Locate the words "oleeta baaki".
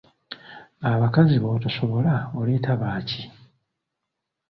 2.39-3.21